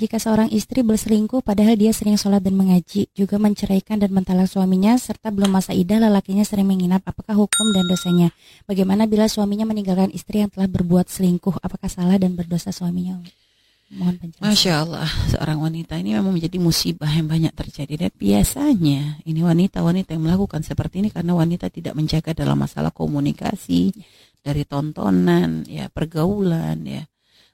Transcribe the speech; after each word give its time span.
jika 0.00 0.16
seorang 0.16 0.48
istri 0.48 0.80
berselingkuh 0.80 1.44
padahal 1.44 1.76
dia 1.76 1.92
sering 1.92 2.16
sholat 2.16 2.40
dan 2.40 2.56
mengaji, 2.56 3.12
juga 3.12 3.36
menceraikan 3.36 4.00
dan 4.00 4.08
mentalak 4.16 4.48
suaminya, 4.48 4.96
serta 4.96 5.28
belum 5.28 5.52
masa 5.52 5.76
idah 5.76 6.00
lelakinya 6.00 6.40
sering 6.40 6.64
menginap, 6.64 7.04
apakah 7.04 7.36
hukum 7.36 7.68
dan 7.76 7.84
dosanya? 7.84 8.32
Bagaimana 8.64 9.04
bila 9.04 9.28
suaminya 9.28 9.68
meninggalkan 9.68 10.08
istri 10.16 10.40
yang 10.40 10.48
telah 10.48 10.72
berbuat 10.72 11.12
selingkuh, 11.12 11.60
apakah 11.60 11.92
salah 11.92 12.16
dan 12.16 12.32
berdosa 12.32 12.72
suaminya? 12.72 13.20
Mohon 13.92 14.16
penjelasan. 14.22 14.46
Masya 14.48 14.72
Allah, 14.86 15.08
seorang 15.36 15.58
wanita 15.60 15.98
ini 16.00 16.16
memang 16.16 16.32
menjadi 16.32 16.56
musibah 16.56 17.10
yang 17.10 17.28
banyak 17.28 17.52
terjadi 17.52 18.08
dan 18.08 18.12
biasanya 18.16 19.20
ini 19.28 19.40
wanita-wanita 19.44 20.16
yang 20.16 20.24
melakukan 20.24 20.64
seperti 20.64 21.04
ini 21.04 21.12
karena 21.12 21.36
wanita 21.36 21.68
tidak 21.68 21.92
menjaga 21.92 22.32
dalam 22.32 22.56
masalah 22.56 22.94
komunikasi 22.94 23.92
dari 24.40 24.64
tontonan, 24.64 25.68
ya 25.68 25.92
pergaulan, 25.92 26.88
ya 26.88 27.04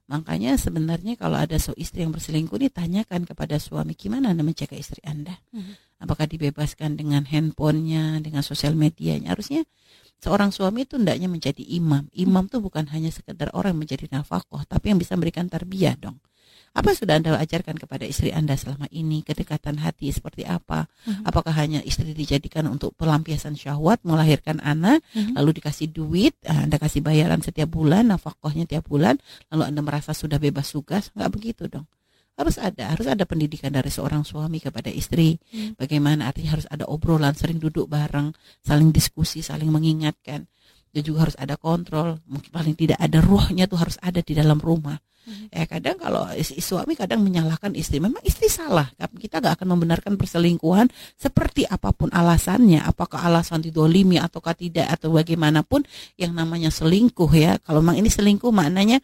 Makanya 0.06 0.54
sebenarnya 0.54 1.18
kalau 1.18 1.34
ada 1.34 1.58
so 1.58 1.74
istri 1.74 2.06
yang 2.06 2.14
berselingkuh 2.14 2.62
ditanyakan 2.62 3.26
kepada 3.26 3.58
suami 3.58 3.98
gimana 3.98 4.30
anda 4.30 4.46
menjaga 4.46 4.78
istri 4.78 5.02
anda, 5.02 5.34
hmm. 5.50 5.98
apakah 5.98 6.30
dibebaskan 6.30 6.94
dengan 6.94 7.26
handphonenya, 7.26 8.22
dengan 8.22 8.46
sosial 8.46 8.78
medianya. 8.78 9.34
Harusnya 9.34 9.66
seorang 10.22 10.54
suami 10.54 10.86
itu 10.86 10.94
hendaknya 10.94 11.26
menjadi 11.26 11.58
imam. 11.58 12.06
Imam 12.14 12.46
itu 12.46 12.62
bukan 12.62 12.86
hanya 12.94 13.10
sekedar 13.10 13.50
orang 13.50 13.74
yang 13.74 13.82
menjadi 13.82 14.06
nafkah, 14.14 14.62
tapi 14.70 14.94
yang 14.94 14.98
bisa 15.02 15.18
memberikan 15.18 15.50
tarbiyah 15.50 15.98
dong. 15.98 16.22
Apa 16.76 16.92
sudah 16.92 17.16
Anda 17.16 17.40
ajarkan 17.40 17.80
kepada 17.80 18.04
istri 18.04 18.36
Anda 18.36 18.52
selama 18.52 18.84
ini? 18.92 19.24
Kedekatan 19.24 19.80
hati 19.80 20.12
seperti 20.12 20.44
apa? 20.44 20.84
Uh-huh. 20.84 21.24
Apakah 21.24 21.56
hanya 21.56 21.80
istri 21.80 22.12
dijadikan 22.12 22.68
untuk 22.68 22.92
pelampiasan 23.00 23.56
syahwat, 23.56 24.04
melahirkan 24.04 24.60
anak, 24.60 25.00
uh-huh. 25.16 25.40
lalu 25.40 25.56
dikasih 25.56 25.88
duit, 25.88 26.36
ah, 26.44 26.68
Anda 26.68 26.76
kasih 26.76 27.00
bayaran 27.00 27.40
setiap 27.40 27.72
bulan, 27.72 28.12
nafkahnya 28.12 28.68
tiap 28.68 28.92
bulan, 28.92 29.16
lalu 29.48 29.72
Anda 29.72 29.80
merasa 29.80 30.12
sudah 30.12 30.36
bebas 30.36 30.68
tugas? 30.68 31.08
Enggak 31.16 31.32
begitu 31.32 31.64
dong 31.64 31.88
harus 32.36 32.60
ada 32.60 32.92
harus 32.92 33.08
ada 33.08 33.24
pendidikan 33.24 33.72
dari 33.72 33.88
seorang 33.88 34.20
suami 34.20 34.60
kepada 34.60 34.92
istri 34.92 35.40
hmm. 35.40 35.80
bagaimana 35.80 36.28
artinya 36.28 36.60
harus 36.60 36.68
ada 36.68 36.84
obrolan 36.84 37.32
sering 37.32 37.56
duduk 37.56 37.88
bareng 37.88 38.28
saling 38.60 38.92
diskusi 38.92 39.40
saling 39.40 39.72
mengingatkan 39.72 40.44
dan 40.92 41.00
juga 41.00 41.28
harus 41.28 41.36
ada 41.40 41.56
kontrol 41.56 42.20
mungkin 42.28 42.52
paling 42.52 42.76
tidak 42.76 43.00
ada 43.00 43.24
ruhnya 43.24 43.64
tuh 43.64 43.80
harus 43.80 43.96
ada 44.04 44.20
di 44.20 44.36
dalam 44.36 44.60
rumah 44.60 45.00
Ya 45.50 45.66
kadang 45.66 45.98
kalau 45.98 46.30
suami 46.42 46.94
kadang 46.94 47.18
menyalahkan 47.26 47.74
istri, 47.74 47.98
memang 47.98 48.22
istri 48.22 48.46
salah. 48.46 48.86
Kita 48.96 49.42
gak 49.42 49.58
akan 49.58 49.74
membenarkan 49.74 50.14
perselingkuhan 50.14 50.86
seperti 51.18 51.66
apa 51.66 51.90
pun 51.90 52.06
alasannya, 52.14 52.86
apakah 52.86 53.26
alasan 53.26 53.58
didolimi 53.58 54.22
ataukah 54.22 54.54
tidak 54.54 54.86
atau 54.86 55.10
bagaimanapun 55.10 55.82
yang 56.14 56.30
namanya 56.30 56.70
selingkuh 56.70 57.30
ya. 57.34 57.58
Kalau 57.58 57.82
memang 57.82 57.98
ini 57.98 58.10
selingkuh 58.10 58.54
maknanya 58.54 59.02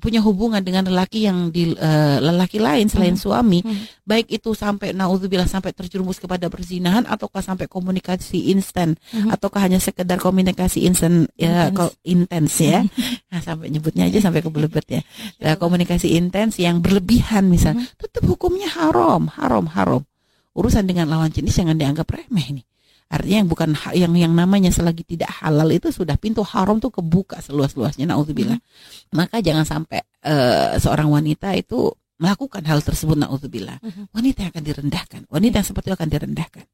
punya 0.00 0.24
hubungan 0.24 0.64
dengan 0.64 0.88
lelaki 0.88 1.28
yang 1.28 1.52
di 1.52 1.76
uh, 1.76 2.16
lelaki 2.16 2.56
lain 2.56 2.88
selain 2.88 3.12
hmm. 3.12 3.22
suami, 3.22 3.60
hmm. 3.60 4.08
baik 4.08 4.32
itu 4.32 4.56
sampai 4.56 4.96
naudzubillah 4.96 5.44
sampai 5.44 5.76
terjerumus 5.76 6.16
kepada 6.16 6.48
perzinahan 6.48 7.04
ataukah 7.04 7.44
sampai 7.44 7.68
komunikasi 7.68 8.48
instan 8.56 8.96
hmm. 9.12 9.28
ataukah 9.28 9.60
hanya 9.60 9.76
sekedar 9.76 10.16
komunikasi 10.16 10.88
instan 10.88 11.28
ya 11.36 11.68
intens 12.08 12.56
ya. 12.60 12.80
Nah, 13.32 13.40
sampai 13.40 13.72
nyebutnya 13.72 14.08
aja 14.08 14.28
sampai 14.28 14.44
kebelebet 14.44 14.86
ya. 14.88 15.00
ya 15.40 15.56
komunikasi 15.62 16.18
intens 16.18 16.58
yang 16.58 16.82
berlebihan 16.82 17.46
misalnya, 17.46 17.86
hmm. 17.86 17.94
tetap 18.02 18.26
hukumnya 18.26 18.66
haram, 18.66 19.30
haram, 19.30 19.70
haram. 19.70 20.02
Urusan 20.58 20.90
dengan 20.90 21.06
lawan 21.06 21.30
jenis 21.30 21.54
jangan 21.54 21.78
dianggap 21.78 22.10
remeh 22.10 22.58
nih. 22.58 22.66
Artinya 23.12 23.44
yang 23.44 23.48
bukan 23.48 23.70
yang 23.94 24.12
yang 24.16 24.32
namanya 24.34 24.72
selagi 24.72 25.04
tidak 25.04 25.30
halal 25.38 25.68
itu 25.68 25.92
sudah 25.92 26.16
pintu 26.16 26.40
haram 26.42 26.80
tuh 26.80 26.90
kebuka 26.90 27.38
seluas-luasnya 27.44 28.10
naudzubillah. 28.10 28.58
Hmm. 28.58 29.14
Maka 29.14 29.38
jangan 29.38 29.62
sampai 29.62 30.02
uh, 30.26 30.74
seorang 30.82 31.12
wanita 31.12 31.54
itu 31.54 31.92
melakukan 32.18 32.64
hal 32.66 32.82
tersebut 32.82 33.14
naudzubillah. 33.14 33.78
Hmm. 33.84 34.10
Wanita 34.10 34.48
yang 34.48 34.50
akan 34.50 34.64
direndahkan, 34.64 35.20
wanita 35.30 35.54
yang 35.62 35.68
seperti 35.68 35.86
itu 35.92 35.96
akan 36.00 36.10
direndahkan. 36.10 36.64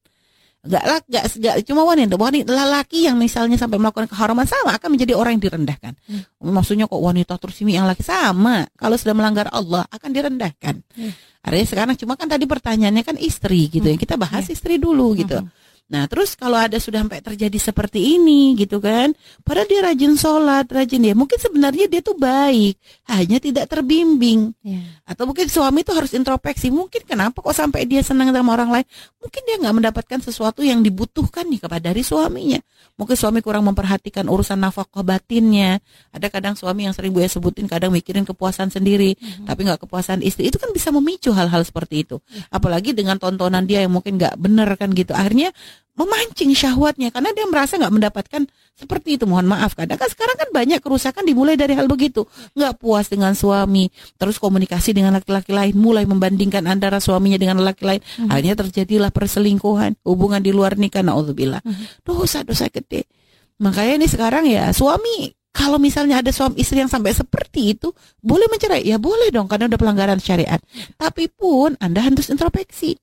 Gak 0.58 0.84
lah, 0.84 0.98
gak, 1.06 1.24
gak 1.38 1.56
cuma 1.70 1.86
wanita, 1.86 2.18
wanita 2.18 2.50
laki 2.50 3.06
yang 3.06 3.14
misalnya 3.14 3.54
sampai 3.54 3.78
melakukan 3.78 4.10
keharaman 4.10 4.42
sama 4.42 4.74
akan 4.74 4.98
menjadi 4.98 5.14
orang 5.14 5.38
yang 5.38 5.44
direndahkan. 5.46 5.94
Hmm. 6.10 6.26
Maksudnya 6.42 6.90
kok 6.90 6.98
wanita 6.98 7.38
terus 7.38 7.62
ini 7.62 7.78
yang 7.78 7.86
laki 7.86 8.02
sama. 8.02 8.66
Kalau 8.74 8.98
sudah 8.98 9.14
melanggar 9.14 9.46
Allah 9.54 9.86
akan 9.86 10.10
direndahkan. 10.10 10.82
Hmm. 10.82 11.12
Artinya 11.46 11.66
sekarang 11.70 11.94
cuma 11.94 12.18
kan 12.18 12.26
tadi 12.26 12.44
pertanyaannya 12.50 13.06
kan 13.06 13.16
istri 13.22 13.70
gitu 13.70 13.86
ya. 13.86 13.94
hmm. 13.94 14.02
ya. 14.02 14.02
Kita 14.02 14.14
bahas 14.18 14.50
yeah. 14.50 14.54
istri 14.58 14.82
dulu 14.82 15.14
gitu. 15.14 15.38
Hmm. 15.38 15.48
Nah, 15.88 16.04
terus 16.04 16.36
kalau 16.36 16.60
ada 16.60 16.76
sudah 16.76 17.00
sampai 17.00 17.24
terjadi 17.24 17.56
seperti 17.56 18.20
ini 18.20 18.52
gitu 18.60 18.76
kan, 18.76 19.16
padahal 19.40 19.64
dia 19.64 19.80
rajin 19.80 20.20
sholat, 20.20 20.68
rajin 20.68 21.00
dia, 21.00 21.16
mungkin 21.16 21.40
sebenarnya 21.40 21.88
dia 21.88 22.04
tuh 22.04 22.12
baik, 22.12 22.76
hanya 23.08 23.40
tidak 23.40 23.72
terbimbing. 23.72 24.52
Yeah. 24.60 24.84
Atau 25.08 25.24
mungkin 25.24 25.48
suami 25.48 25.80
itu 25.80 25.96
harus 25.96 26.12
introspeksi, 26.12 26.68
mungkin 26.68 27.08
kenapa 27.08 27.40
kok 27.40 27.56
sampai 27.56 27.88
dia 27.88 28.04
senang 28.04 28.36
sama 28.36 28.52
orang 28.52 28.68
lain? 28.68 28.86
Mungkin 29.16 29.42
dia 29.48 29.56
nggak 29.64 29.74
mendapatkan 29.80 30.20
sesuatu 30.20 30.60
yang 30.60 30.84
dibutuhkan 30.84 31.48
nih 31.48 31.64
kepada 31.64 31.88
dari 31.88 32.04
suaminya. 32.04 32.60
Mungkin 33.00 33.16
suami 33.16 33.40
kurang 33.40 33.64
memperhatikan 33.64 34.28
urusan 34.28 34.60
nafkah 34.60 35.00
batinnya. 35.00 35.80
Ada 36.12 36.28
kadang 36.28 36.52
suami 36.52 36.84
yang 36.84 36.92
sering 36.92 37.16
gue 37.16 37.24
sebutin, 37.24 37.64
kadang 37.64 37.96
mikirin 37.96 38.28
kepuasan 38.28 38.68
sendiri, 38.68 39.16
mm-hmm. 39.16 39.46
tapi 39.48 39.60
nggak 39.64 39.88
kepuasan 39.88 40.20
istri. 40.20 40.52
Itu 40.52 40.60
kan 40.60 40.68
bisa 40.76 40.92
memicu 40.92 41.32
hal-hal 41.32 41.64
seperti 41.64 42.04
itu. 42.04 42.20
Yeah. 42.28 42.60
Apalagi 42.60 42.92
dengan 42.92 43.16
tontonan 43.16 43.64
dia 43.64 43.88
yang 43.88 43.96
mungkin 43.96 44.20
nggak 44.20 44.36
bener 44.36 44.68
kan 44.76 44.92
gitu. 44.92 45.16
Akhirnya 45.16 45.54
memancing 45.98 46.54
syahwatnya 46.54 47.10
karena 47.10 47.34
dia 47.34 47.42
merasa 47.50 47.74
nggak 47.74 47.90
mendapatkan 47.90 48.42
seperti 48.78 49.18
itu 49.18 49.26
mohon 49.26 49.50
maaf 49.50 49.74
kadang 49.74 49.98
kan 49.98 50.06
sekarang 50.06 50.38
kan 50.38 50.48
banyak 50.54 50.78
kerusakan 50.78 51.26
dimulai 51.26 51.58
dari 51.58 51.74
hal 51.74 51.90
begitu 51.90 52.22
nggak 52.54 52.78
puas 52.78 53.10
dengan 53.10 53.34
suami 53.34 53.90
terus 54.14 54.38
komunikasi 54.38 54.94
dengan 54.94 55.18
laki-laki 55.18 55.50
lain 55.50 55.74
mulai 55.74 56.06
membandingkan 56.06 56.62
antara 56.70 57.02
suaminya 57.02 57.34
dengan 57.34 57.58
laki 57.66 57.82
lain 57.82 58.00
hmm. 58.00 58.30
akhirnya 58.30 58.54
terjadilah 58.54 59.10
perselingkuhan 59.10 59.98
hubungan 60.06 60.38
di 60.38 60.54
luar 60.54 60.78
nikah 60.78 61.02
naudzubillah 61.02 61.66
hmm. 61.66 62.06
dosa 62.06 62.46
dosa 62.46 62.70
gede 62.70 63.10
makanya 63.58 63.98
ini 63.98 64.06
sekarang 64.06 64.46
ya 64.46 64.70
suami 64.70 65.34
kalau 65.50 65.82
misalnya 65.82 66.22
ada 66.22 66.30
suami 66.30 66.62
istri 66.62 66.78
yang 66.78 66.86
sampai 66.86 67.10
seperti 67.10 67.74
itu, 67.74 67.90
boleh 68.22 68.46
mencerai? 68.46 68.86
Ya 68.86 68.94
boleh 68.94 69.34
dong, 69.34 69.50
karena 69.50 69.66
udah 69.66 69.80
pelanggaran 69.80 70.22
syariat. 70.22 70.62
Tapi 70.94 71.26
pun 71.34 71.74
Anda 71.82 72.06
harus 72.06 72.30
introspeksi 72.30 72.94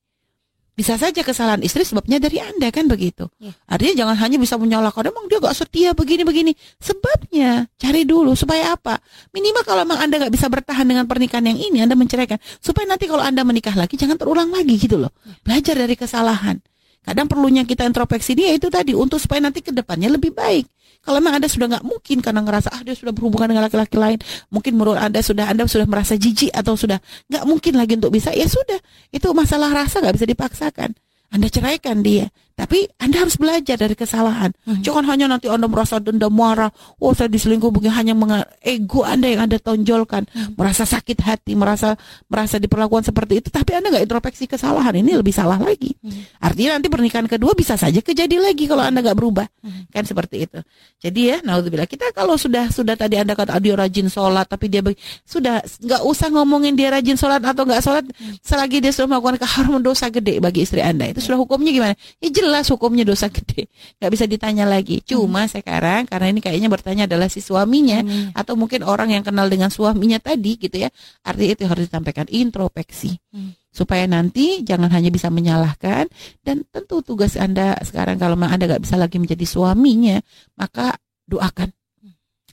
bisa 0.76 1.00
saja 1.00 1.24
kesalahan 1.24 1.64
istri 1.64 1.88
sebabnya 1.88 2.20
dari 2.20 2.36
Anda 2.36 2.68
kan 2.68 2.84
begitu. 2.84 3.32
Ya. 3.40 3.56
Artinya 3.64 4.04
jangan 4.04 4.16
hanya 4.20 4.36
bisa 4.36 4.60
menyalahkan 4.60 5.08
emang 5.08 5.24
dia 5.24 5.40
gak 5.40 5.56
setia 5.56 5.96
begini-begini. 5.96 6.52
Sebabnya 6.76 7.64
cari 7.80 8.04
dulu 8.04 8.36
supaya 8.36 8.76
apa? 8.76 9.00
Minimal 9.32 9.64
kalau 9.64 9.88
emang 9.88 10.04
Anda 10.04 10.28
gak 10.28 10.34
bisa 10.36 10.52
bertahan 10.52 10.84
dengan 10.84 11.08
pernikahan 11.08 11.48
yang 11.48 11.56
ini 11.56 11.80
Anda 11.80 11.96
menceraikan. 11.96 12.36
Supaya 12.60 12.84
nanti 12.84 13.08
kalau 13.08 13.24
Anda 13.24 13.40
menikah 13.40 13.72
lagi 13.72 13.96
jangan 13.96 14.20
terulang 14.20 14.52
lagi 14.52 14.76
gitu 14.76 15.00
loh. 15.00 15.10
Ya. 15.24 15.32
Belajar 15.40 15.74
dari 15.80 15.96
kesalahan. 15.96 16.60
Kadang 17.06 17.30
perlunya 17.30 17.62
kita 17.62 17.86
introspeksi 17.86 18.34
dia 18.34 18.50
itu 18.50 18.66
tadi 18.66 18.90
untuk 18.90 19.22
supaya 19.22 19.38
nanti 19.38 19.62
ke 19.62 19.70
depannya 19.70 20.10
lebih 20.10 20.34
baik. 20.34 20.66
Kalau 21.06 21.22
memang 21.22 21.38
Anda 21.38 21.46
sudah 21.46 21.70
nggak 21.70 21.86
mungkin 21.86 22.18
karena 22.18 22.42
ngerasa 22.42 22.74
ah 22.74 22.82
dia 22.82 22.98
sudah 22.98 23.14
berhubungan 23.14 23.54
dengan 23.54 23.62
laki-laki 23.70 23.94
lain, 23.94 24.18
mungkin 24.50 24.74
menurut 24.74 24.98
Anda 24.98 25.22
sudah 25.22 25.46
Anda 25.46 25.70
sudah 25.70 25.86
merasa 25.86 26.18
jijik 26.18 26.50
atau 26.50 26.74
sudah 26.74 26.98
nggak 27.30 27.46
mungkin 27.46 27.78
lagi 27.78 27.94
untuk 27.94 28.10
bisa, 28.10 28.34
ya 28.34 28.50
sudah. 28.50 28.82
Itu 29.14 29.30
masalah 29.30 29.70
rasa 29.70 30.02
nggak 30.02 30.18
bisa 30.18 30.26
dipaksakan. 30.26 30.98
Anda 31.30 31.46
ceraikan 31.46 32.02
dia. 32.02 32.26
Tapi 32.56 32.88
Anda 32.96 33.20
harus 33.20 33.36
belajar 33.36 33.76
dari 33.76 33.92
kesalahan. 33.92 34.48
Hmm. 34.64 34.80
Jangan 34.80 35.04
hanya 35.12 35.28
nanti 35.28 35.44
Anda 35.44 35.68
merasa 35.68 36.00
dendam 36.00 36.32
marah. 36.32 36.72
Oh 36.96 37.12
saya 37.12 37.28
diselingkuh 37.28 37.68
begini 37.68 37.92
hanya 37.92 38.16
ego 38.64 39.04
Anda 39.04 39.28
yang 39.28 39.44
Anda 39.44 39.60
tonjolkan. 39.60 40.24
Hmm. 40.24 40.56
Merasa 40.56 40.88
sakit 40.88 41.20
hati, 41.20 41.52
merasa 41.52 42.00
merasa 42.32 42.56
diperlakukan 42.56 43.12
seperti 43.12 43.44
itu. 43.44 43.52
Tapi 43.52 43.76
Anda 43.76 43.92
nggak 43.92 44.08
introspeksi 44.08 44.48
kesalahan. 44.48 44.96
Ini 44.96 45.20
lebih 45.20 45.36
salah 45.36 45.60
lagi. 45.60 46.00
Hmm. 46.00 46.24
Artinya 46.40 46.80
nanti 46.80 46.88
pernikahan 46.88 47.28
kedua 47.28 47.52
bisa 47.52 47.76
saja 47.76 48.00
kejadi 48.00 48.40
lagi 48.40 48.64
kalau 48.64 48.88
Anda 48.88 49.04
nggak 49.04 49.20
berubah. 49.20 49.44
Hmm. 49.60 49.84
Kan 49.92 50.08
seperti 50.08 50.48
itu. 50.48 50.56
Jadi 50.96 51.20
ya, 51.28 51.44
naudzubillah 51.44 51.84
kita 51.84 52.08
kalau 52.16 52.40
sudah 52.40 52.72
sudah 52.72 52.96
tadi 52.96 53.20
Anda 53.20 53.36
kata 53.36 53.60
dia 53.60 53.76
rajin 53.76 54.08
sholat, 54.08 54.48
tapi 54.48 54.72
dia 54.72 54.80
sudah 55.28 55.60
nggak 55.60 56.02
usah 56.08 56.32
ngomongin 56.32 56.72
dia 56.72 56.88
rajin 56.88 57.20
sholat 57.20 57.44
atau 57.44 57.68
nggak 57.68 57.84
sholat. 57.84 58.08
Hmm. 58.16 58.32
Selagi 58.40 58.80
dia 58.80 58.96
sudah 58.96 59.12
melakukan 59.12 59.44
keharaman 59.44 59.84
dosa 59.84 60.08
gede 60.08 60.40
bagi 60.40 60.64
istri 60.64 60.80
Anda. 60.80 61.12
Itu 61.12 61.20
sudah 61.20 61.36
hukumnya 61.36 61.68
gimana? 61.68 61.92
Ya 62.24 62.45
jelas 62.46 62.70
hukumnya 62.70 63.02
dosa 63.02 63.26
gede 63.26 63.66
nggak 63.98 64.10
bisa 64.14 64.24
ditanya 64.30 64.62
lagi 64.62 65.02
cuma 65.02 65.44
hmm. 65.44 65.58
sekarang 65.58 66.06
karena 66.06 66.26
ini 66.30 66.38
kayaknya 66.38 66.70
bertanya 66.70 67.04
adalah 67.10 67.26
si 67.26 67.42
suaminya 67.42 68.06
hmm. 68.06 68.38
atau 68.38 68.54
mungkin 68.54 68.86
orang 68.86 69.10
yang 69.10 69.26
kenal 69.26 69.50
dengan 69.50 69.66
suaminya 69.66 70.22
tadi 70.22 70.54
gitu 70.54 70.78
ya 70.78 70.88
artinya 71.26 71.52
itu 71.58 71.62
harus 71.66 71.90
disampaikan 71.90 72.30
introspeksi 72.30 73.18
hmm. 73.34 73.74
supaya 73.74 74.06
nanti 74.06 74.62
jangan 74.62 74.86
hanya 74.94 75.10
bisa 75.10 75.26
menyalahkan 75.26 76.06
dan 76.46 76.62
tentu 76.70 77.02
tugas 77.02 77.34
anda 77.34 77.74
sekarang 77.82 78.22
kalau 78.22 78.38
memang 78.38 78.54
anda 78.54 78.70
nggak 78.70 78.86
bisa 78.86 78.94
lagi 78.94 79.18
menjadi 79.18 79.42
suaminya 79.42 80.22
maka 80.54 80.94
doakan 81.26 81.74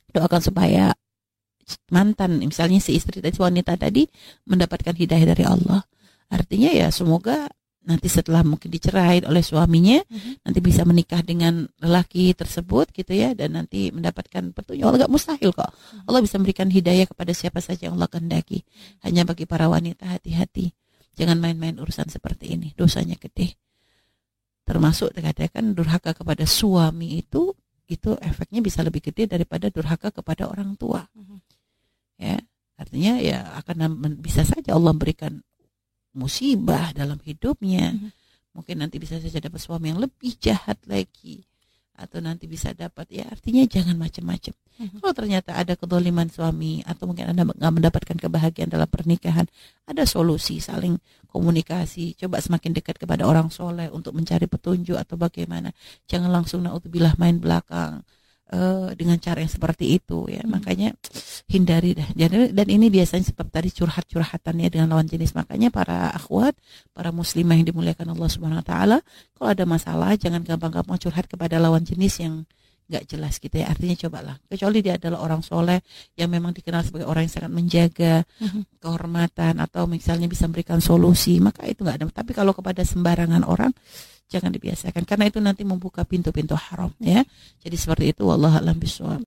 doakan 0.09 0.41
supaya 0.41 0.97
mantan 1.93 2.41
misalnya 2.43 2.81
si 2.81 2.97
istri 2.97 3.21
tadi 3.21 3.39
wanita 3.39 3.77
tadi 3.79 4.03
mendapatkan 4.49 4.97
hidayah 4.97 5.31
dari 5.31 5.45
Allah 5.47 5.85
artinya 6.33 6.73
ya 6.73 6.89
semoga 6.89 7.47
nanti 7.83 8.07
setelah 8.07 8.41
mungkin 8.47 8.71
dicerai 8.71 9.27
oleh 9.27 9.43
suaminya 9.43 9.99
mm-hmm. 10.03 10.47
nanti 10.47 10.59
bisa 10.63 10.87
menikah 10.87 11.19
dengan 11.19 11.67
lelaki 11.83 12.31
tersebut 12.31 12.95
gitu 12.95 13.11
ya 13.11 13.35
dan 13.35 13.59
nanti 13.59 13.91
mendapatkan 13.91 14.55
petunjuk. 14.55 14.83
Allah 14.87 15.05
nggak 15.05 15.13
mustahil 15.13 15.51
kok. 15.51 15.67
Mm-hmm. 15.67 16.07
Allah 16.07 16.21
bisa 16.23 16.35
memberikan 16.39 16.67
hidayah 16.71 17.05
kepada 17.07 17.31
siapa 17.35 17.59
saja 17.59 17.91
yang 17.91 17.99
Allah 17.99 18.07
kehendaki. 18.07 18.63
Hanya 19.03 19.27
bagi 19.27 19.43
para 19.43 19.67
wanita 19.67 20.07
hati-hati. 20.07 20.71
Jangan 21.13 21.37
main-main 21.37 21.77
urusan 21.77 22.09
seperti 22.09 22.55
ini. 22.55 22.71
Dosanya 22.73 23.19
gede. 23.19 23.59
Termasuk 24.63 25.11
dikatakan 25.11 25.75
durhaka 25.75 26.15
kepada 26.15 26.47
suami 26.47 27.19
itu 27.19 27.51
itu 27.91 28.15
efeknya 28.23 28.63
bisa 28.63 28.79
lebih 28.79 29.03
gede 29.03 29.27
daripada 29.27 29.67
durhaka 29.67 30.09
kepada 30.09 30.47
orang 30.47 30.79
tua. 30.79 31.03
Mm-hmm. 31.13 31.39
ya 32.23 32.37
artinya 32.73 33.13
ya 33.21 33.39
akan 33.63 34.17
bisa 34.17 34.41
saja 34.41 34.73
Allah 34.73 34.91
berikan 34.97 35.45
musibah 36.13 36.93
dalam 36.93 37.19
hidupnya. 37.21 37.93
Mm 37.93 37.99
-hmm. 37.99 38.11
Mungkin 38.53 38.75
nanti 38.85 39.01
bisa 39.01 39.17
saja 39.17 39.41
dapat 39.41 39.57
suami 39.57 39.89
yang 39.89 40.01
lebih 40.01 40.37
jahat 40.37 40.77
lagi 40.85 41.41
atau 41.93 42.17
nanti 42.25 42.49
bisa 42.49 42.73
dapat 42.73 43.05
ya 43.13 43.29
artinya 43.29 43.61
jangan 43.69 43.93
macam-macam. 43.93 44.53
Mm-hmm. 44.53 44.99
Kalau 45.05 45.13
ternyata 45.13 45.51
ada 45.53 45.77
kedoliman 45.77 46.25
suami 46.25 46.81
atau 46.81 47.05
mungkin 47.05 47.29
anda 47.29 47.45
nggak 47.45 47.73
mendapatkan 47.73 48.17
kebahagiaan 48.17 48.69
dalam 48.73 48.89
pernikahan, 48.89 49.45
ada 49.85 50.01
solusi 50.09 50.57
saling 50.57 50.97
komunikasi. 51.29 52.17
Coba 52.17 52.41
semakin 52.41 52.73
dekat 52.73 52.97
kepada 52.97 53.29
orang 53.29 53.53
soleh 53.53 53.93
untuk 53.93 54.17
mencari 54.17 54.49
petunjuk 54.49 54.97
atau 54.97 55.21
bagaimana. 55.21 55.69
Jangan 56.09 56.33
langsung 56.33 56.65
naudzubillah 56.65 57.13
main 57.21 57.37
belakang 57.37 58.01
uh, 58.51 58.91
dengan 58.97 59.15
cara 59.21 59.39
yang 59.39 59.51
seperti 59.51 59.95
itu 59.95 60.27
ya. 60.27 60.43
Hmm. 60.43 60.59
Makanya 60.59 60.89
hindari 61.47 61.95
dah. 61.95 62.09
Jadi 62.11 62.51
dan 62.51 62.67
ini 62.67 62.91
biasanya 62.91 63.29
sebab 63.31 63.47
tadi 63.47 63.69
curhat-curhatannya 63.71 64.67
dengan 64.67 64.87
lawan 64.91 65.07
jenis. 65.07 65.31
Makanya 65.37 65.71
para 65.71 66.11
akhwat, 66.11 66.57
para 66.91 67.13
muslimah 67.15 67.55
yang 67.55 67.67
dimuliakan 67.71 68.17
Allah 68.17 68.29
Subhanahu 68.29 68.59
wa 68.59 68.67
taala, 68.67 68.97
kalau 69.37 69.49
ada 69.53 69.63
masalah 69.63 70.17
jangan 70.19 70.43
gampang-gampang 70.43 70.99
curhat 70.99 71.29
kepada 71.31 71.61
lawan 71.61 71.85
jenis 71.85 72.19
yang 72.19 72.43
nggak 72.87 73.03
jelas 73.09 73.39
gitu 73.39 73.55
ya 73.55 73.71
artinya 73.71 73.95
cobalah 73.95 74.35
kecuali 74.47 74.79
dia 74.83 74.99
adalah 74.99 75.23
orang 75.23 75.41
soleh 75.41 75.79
yang 76.19 76.29
memang 76.29 76.51
dikenal 76.51 76.83
sebagai 76.83 77.07
orang 77.07 77.25
yang 77.25 77.33
sangat 77.33 77.51
menjaga 77.51 78.13
mm-hmm. 78.39 78.79
kehormatan 78.83 79.53
atau 79.63 79.87
misalnya 79.87 80.27
bisa 80.27 80.45
memberikan 80.45 80.83
solusi 80.83 81.39
maka 81.39 81.63
itu 81.65 81.81
nggak 81.81 81.97
ada 82.03 82.05
tapi 82.11 82.35
kalau 82.35 82.51
kepada 82.51 82.83
sembarangan 82.83 83.47
orang 83.47 83.71
jangan 84.33 84.49
dibiasakan 84.49 85.05
karena 85.05 85.29
itu 85.29 85.37
nanti 85.37 85.61
membuka 85.61 86.01
pintu-pintu 86.07 86.57
haram 86.57 86.89
ya. 86.97 87.21
Jadi 87.61 87.75
seperti 87.77 88.05
itu 88.17 88.25
wallahu 88.25 88.57
alam 88.57 88.77
bisawab. 88.81 89.21